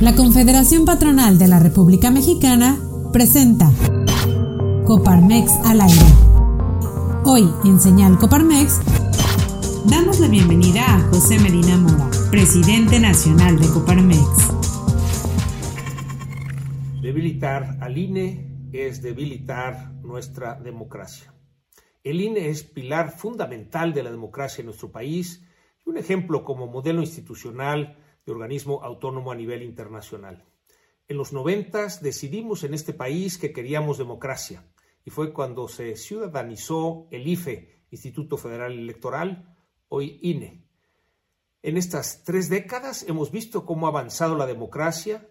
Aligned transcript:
La 0.00 0.14
Confederación 0.14 0.84
Patronal 0.84 1.38
de 1.38 1.48
la 1.48 1.58
República 1.58 2.12
Mexicana 2.12 2.78
presenta 3.12 3.68
Coparmex 4.86 5.50
al 5.66 5.80
aire. 5.80 6.06
Hoy 7.24 7.50
en 7.64 7.80
Señal 7.80 8.16
Coparmex 8.16 8.80
damos 9.86 10.20
la 10.20 10.28
bienvenida 10.28 10.84
a 10.86 11.00
José 11.08 11.40
Medina 11.40 11.76
Mora, 11.78 12.08
presidente 12.30 13.00
nacional 13.00 13.58
de 13.58 13.66
Coparmex. 13.66 14.52
Debilitar 17.02 17.78
al 17.80 17.98
INE 17.98 18.68
es 18.72 19.02
debilitar 19.02 19.94
nuestra 20.02 20.54
democracia. 20.60 21.34
El 22.04 22.20
INE 22.20 22.50
es 22.50 22.62
pilar 22.62 23.10
fundamental 23.10 23.92
de 23.92 24.04
la 24.04 24.12
democracia 24.12 24.62
en 24.62 24.66
nuestro 24.66 24.92
país 24.92 25.44
y 25.84 25.90
un 25.90 25.98
ejemplo 25.98 26.44
como 26.44 26.68
modelo 26.68 27.00
institucional 27.00 27.96
organismo 28.30 28.82
autónomo 28.82 29.32
a 29.32 29.34
nivel 29.34 29.62
internacional. 29.62 30.44
En 31.08 31.16
los 31.16 31.32
noventas 31.32 32.02
decidimos 32.02 32.64
en 32.64 32.74
este 32.74 32.92
país 32.92 33.38
que 33.38 33.52
queríamos 33.52 33.98
democracia 33.98 34.64
y 35.04 35.10
fue 35.10 35.32
cuando 35.32 35.68
se 35.68 35.96
ciudadanizó 35.96 37.08
el 37.10 37.26
IFE, 37.26 37.84
Instituto 37.90 38.36
Federal 38.36 38.72
Electoral, 38.72 39.56
hoy 39.88 40.18
INE. 40.22 40.68
En 41.62 41.76
estas 41.76 42.24
tres 42.24 42.48
décadas 42.48 43.04
hemos 43.08 43.30
visto 43.30 43.64
cómo 43.64 43.86
ha 43.86 43.90
avanzado 43.90 44.36
la 44.36 44.46
democracia, 44.46 45.28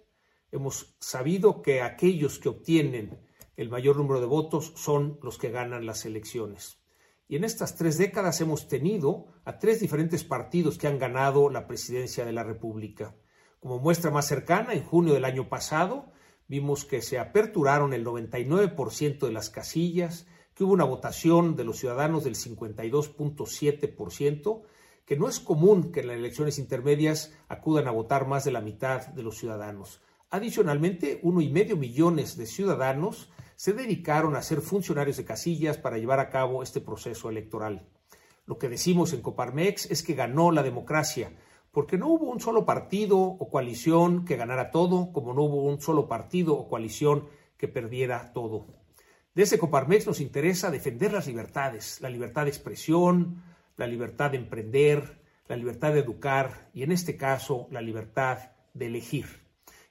hemos 0.51 0.95
sabido 0.99 1.61
que 1.61 1.81
aquellos 1.81 2.39
que 2.39 2.49
obtienen 2.49 3.19
el 3.55 3.69
mayor 3.69 3.97
número 3.97 4.19
de 4.19 4.25
votos 4.25 4.73
son 4.75 5.19
los 5.21 5.37
que 5.37 5.51
ganan 5.51 5.85
las 5.85 6.05
elecciones. 6.05 6.79
Y 7.27 7.35
en 7.35 7.43
estas 7.43 7.75
tres 7.75 7.97
décadas 7.97 8.39
hemos 8.39 8.69
tenido 8.69 9.25
a 9.43 9.59
tres 9.59 9.81
diferentes 9.81 10.23
partidos 10.23 10.77
que 10.77 10.87
han 10.87 10.97
ganado 10.97 11.49
la 11.49 11.67
presidencia 11.67 12.23
de 12.23 12.31
la 12.31 12.43
República. 12.43 13.17
Como 13.59 13.79
muestra 13.79 14.11
más 14.11 14.27
cercana, 14.27 14.71
en 14.73 14.83
junio 14.83 15.13
del 15.13 15.25
año 15.25 15.49
pasado, 15.49 16.13
vimos 16.47 16.85
que 16.85 17.01
se 17.01 17.19
aperturaron 17.19 17.91
el 17.93 18.05
99% 18.05 19.19
de 19.19 19.33
las 19.33 19.49
casillas, 19.49 20.25
que 20.53 20.63
hubo 20.63 20.71
una 20.71 20.85
votación 20.85 21.57
de 21.57 21.65
los 21.65 21.79
ciudadanos 21.79 22.23
del 22.23 22.35
52.7%, 22.35 24.61
que 25.05 25.17
no 25.17 25.27
es 25.27 25.41
común 25.41 25.91
que 25.91 25.99
en 25.99 26.07
las 26.07 26.15
elecciones 26.17 26.59
intermedias 26.59 27.33
acudan 27.49 27.87
a 27.87 27.91
votar 27.91 28.25
más 28.25 28.45
de 28.45 28.51
la 28.51 28.61
mitad 28.61 29.07
de 29.07 29.23
los 29.23 29.37
ciudadanos. 29.37 30.01
Adicionalmente, 30.29 31.19
uno 31.23 31.39
y 31.41 31.49
medio 31.49 31.77
millones 31.77 32.37
de 32.37 32.45
ciudadanos 32.45 33.31
se 33.57 33.73
dedicaron 33.73 34.35
a 34.35 34.43
ser 34.43 34.61
funcionarios 34.61 35.17
de 35.17 35.25
casillas 35.25 35.79
para 35.79 35.97
llevar 35.97 36.19
a 36.19 36.29
cabo 36.29 36.61
este 36.61 36.79
proceso 36.79 37.27
electoral. 37.27 37.89
Lo 38.45 38.59
que 38.59 38.69
decimos 38.69 39.13
en 39.13 39.21
Coparmex 39.21 39.89
es 39.89 40.03
que 40.03 40.13
ganó 40.13 40.51
la 40.51 40.61
democracia, 40.61 41.31
porque 41.71 41.97
no 41.97 42.07
hubo 42.07 42.29
un 42.29 42.39
solo 42.39 42.65
partido 42.65 43.17
o 43.17 43.49
coalición 43.49 44.25
que 44.25 44.37
ganara 44.37 44.69
todo, 44.69 45.11
como 45.11 45.33
no 45.33 45.41
hubo 45.41 45.63
un 45.63 45.81
solo 45.81 46.07
partido 46.07 46.53
o 46.55 46.69
coalición 46.69 47.29
que 47.57 47.67
perdiera 47.67 48.31
todo. 48.31 48.67
Desde 49.33 49.57
Coparmex 49.57 50.05
nos 50.05 50.21
interesa 50.21 50.69
defender 50.69 51.11
las 51.11 51.25
libertades, 51.25 51.99
la 51.99 52.11
libertad 52.11 52.43
de 52.43 52.49
expresión, 52.49 53.43
la 53.75 53.87
libertad 53.87 54.31
de 54.31 54.37
emprender, 54.37 55.19
la 55.47 55.55
libertad 55.55 55.93
de 55.93 56.01
educar 56.01 56.69
y 56.75 56.83
en 56.83 56.91
este 56.91 57.17
caso 57.17 57.67
la 57.71 57.81
libertad 57.81 58.51
de 58.75 58.85
elegir. 58.85 59.25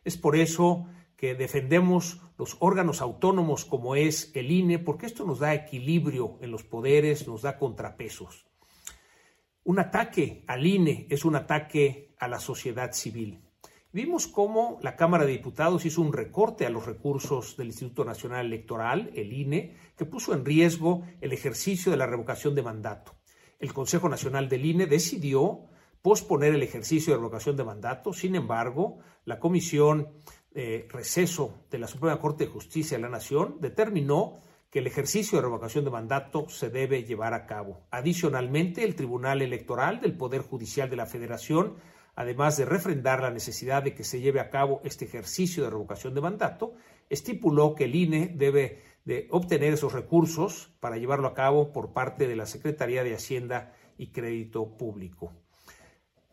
Es 0.04 0.16
por 0.16 0.36
eso 0.36 0.86
que 1.16 1.34
defendemos 1.34 2.20
los 2.38 2.56
órganos 2.60 3.00
autónomos 3.00 3.64
como 3.64 3.96
es 3.96 4.30
el 4.34 4.50
INE, 4.50 4.78
porque 4.78 5.06
esto 5.06 5.24
nos 5.24 5.38
da 5.38 5.54
equilibrio 5.54 6.38
en 6.42 6.50
los 6.50 6.64
poderes, 6.64 7.26
nos 7.26 7.42
da 7.42 7.58
contrapesos. 7.58 8.46
Un 9.64 9.78
ataque 9.78 10.44
al 10.46 10.66
INE 10.66 11.06
es 11.10 11.24
un 11.24 11.34
ataque 11.34 12.14
a 12.18 12.28
la 12.28 12.38
sociedad 12.38 12.92
civil. 12.92 13.42
Vimos 13.92 14.26
cómo 14.26 14.78
la 14.82 14.94
Cámara 14.94 15.24
de 15.24 15.32
Diputados 15.32 15.86
hizo 15.86 16.02
un 16.02 16.12
recorte 16.12 16.66
a 16.66 16.70
los 16.70 16.84
recursos 16.84 17.56
del 17.56 17.68
Instituto 17.68 18.04
Nacional 18.04 18.44
Electoral, 18.44 19.10
el 19.14 19.32
INE, 19.32 19.74
que 19.96 20.04
puso 20.04 20.34
en 20.34 20.44
riesgo 20.44 21.02
el 21.22 21.32
ejercicio 21.32 21.90
de 21.90 21.96
la 21.96 22.06
revocación 22.06 22.54
de 22.54 22.62
mandato. 22.62 23.14
El 23.58 23.72
Consejo 23.72 24.10
Nacional 24.10 24.50
del 24.50 24.66
INE 24.66 24.86
decidió 24.86 25.64
posponer 26.02 26.54
el 26.54 26.62
ejercicio 26.62 27.12
de 27.12 27.18
revocación 27.18 27.56
de 27.56 27.64
mandato. 27.64 28.12
Sin 28.12 28.34
embargo, 28.34 28.98
la 29.24 29.40
Comisión 29.40 30.12
eh, 30.58 30.88
receso 30.88 31.66
de 31.70 31.78
la 31.78 31.86
Suprema 31.86 32.18
Corte 32.18 32.46
de 32.46 32.50
Justicia 32.50 32.96
de 32.96 33.02
la 33.02 33.10
Nación 33.10 33.58
determinó 33.60 34.38
que 34.70 34.78
el 34.78 34.86
ejercicio 34.86 35.36
de 35.36 35.42
revocación 35.42 35.84
de 35.84 35.90
mandato 35.90 36.48
se 36.48 36.70
debe 36.70 37.04
llevar 37.04 37.34
a 37.34 37.44
cabo. 37.44 37.82
Adicionalmente, 37.90 38.82
el 38.82 38.94
Tribunal 38.94 39.42
Electoral 39.42 40.00
del 40.00 40.16
Poder 40.16 40.40
Judicial 40.40 40.88
de 40.88 40.96
la 40.96 41.04
Federación, 41.04 41.76
además 42.14 42.56
de 42.56 42.64
refrendar 42.64 43.20
la 43.20 43.30
necesidad 43.30 43.82
de 43.82 43.94
que 43.94 44.02
se 44.02 44.20
lleve 44.20 44.40
a 44.40 44.48
cabo 44.48 44.80
este 44.82 45.04
ejercicio 45.04 45.62
de 45.62 45.68
revocación 45.68 46.14
de 46.14 46.22
mandato, 46.22 46.72
estipuló 47.10 47.74
que 47.74 47.84
el 47.84 47.94
INE 47.94 48.32
debe 48.34 48.82
de 49.04 49.28
obtener 49.30 49.74
esos 49.74 49.92
recursos 49.92 50.74
para 50.80 50.96
llevarlo 50.96 51.28
a 51.28 51.34
cabo 51.34 51.70
por 51.70 51.92
parte 51.92 52.26
de 52.26 52.34
la 52.34 52.46
Secretaría 52.46 53.04
de 53.04 53.14
Hacienda 53.14 53.74
y 53.98 54.06
Crédito 54.06 54.76
Público. 54.78 55.34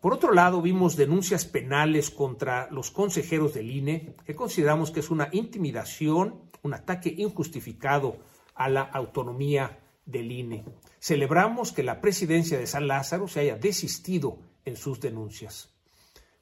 Por 0.03 0.13
otro 0.13 0.33
lado, 0.33 0.61
vimos 0.61 0.97
denuncias 0.97 1.45
penales 1.45 2.09
contra 2.09 2.67
los 2.71 2.91
consejeros 2.91 3.53
del 3.53 3.71
INE, 3.71 4.17
que 4.25 4.35
consideramos 4.35 4.91
que 4.91 4.99
es 4.99 5.09
una 5.09 5.29
intimidación, 5.31 6.41
un 6.61 6.73
ataque 6.73 7.15
injustificado 7.17 8.17
a 8.53 8.67
la 8.67 8.81
autonomía 8.81 9.79
del 10.05 10.29
INE. 10.29 10.65
Celebramos 10.99 11.71
que 11.71 11.83
la 11.83 12.01
presidencia 12.01 12.59
de 12.59 12.67
San 12.67 12.89
Lázaro 12.89 13.29
se 13.29 13.39
haya 13.39 13.55
desistido 13.55 14.39
en 14.65 14.75
sus 14.75 14.99
denuncias. 14.99 15.73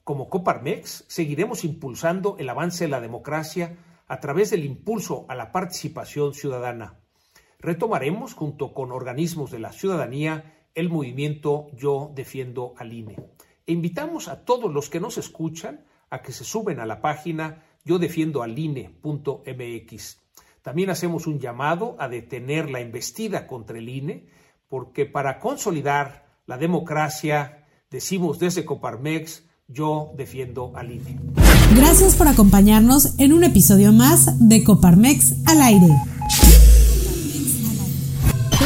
Como 0.03 0.27
Coparmex, 0.27 1.05
seguiremos 1.07 1.63
impulsando 1.63 2.37
el 2.39 2.49
avance 2.49 2.85
de 2.85 2.89
la 2.89 2.99
democracia 2.99 3.77
a 4.07 4.19
través 4.19 4.49
del 4.49 4.65
impulso 4.65 5.27
a 5.29 5.35
la 5.35 5.51
participación 5.51 6.33
ciudadana. 6.33 6.97
Retomaremos, 7.59 8.33
junto 8.33 8.73
con 8.73 8.91
organismos 8.91 9.51
de 9.51 9.59
la 9.59 9.71
ciudadanía, 9.71 10.65
el 10.73 10.89
movimiento 10.89 11.67
Yo 11.73 12.11
Defiendo 12.15 12.73
al 12.77 12.91
INE. 12.91 13.17
Invitamos 13.71 14.27
a 14.27 14.43
todos 14.43 14.71
los 14.71 14.89
que 14.89 14.99
nos 14.99 15.17
escuchan 15.17 15.85
a 16.09 16.21
que 16.21 16.33
se 16.33 16.43
suben 16.43 16.81
a 16.81 16.85
la 16.85 16.99
página 16.99 17.63
yo 17.85 17.99
defiendo 17.99 18.43
al. 18.43 18.55
También 20.61 20.89
hacemos 20.89 21.25
un 21.25 21.39
llamado 21.39 21.95
a 21.97 22.09
detener 22.09 22.69
la 22.69 22.81
embestida 22.81 23.47
contra 23.47 23.77
el 23.77 23.87
INE, 23.87 24.27
porque 24.67 25.05
para 25.05 25.39
consolidar 25.39 26.25
la 26.45 26.57
democracia, 26.57 27.65
decimos 27.89 28.39
desde 28.39 28.65
Coparmex, 28.65 29.43
yo 29.67 30.11
defiendo 30.17 30.73
al 30.75 30.91
INE. 30.91 31.17
Gracias 31.75 32.15
por 32.15 32.27
acompañarnos 32.27 33.17
en 33.19 33.31
un 33.31 33.45
episodio 33.45 33.93
más 33.93 34.47
de 34.47 34.63
Coparmex 34.65 35.47
al 35.47 35.61
aire. 35.61 35.87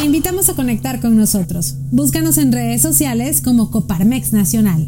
Invitamos 0.06 0.50
a 0.50 0.54
conectar 0.54 1.02
con 1.02 1.18
nosotros. 1.18 1.78
Búscanos 1.90 2.38
en 2.38 2.52
redes 2.52 2.84
sociales 2.84 3.42
como 3.42 3.72
Coparmex 3.72 4.34
Nacional. 4.34 4.88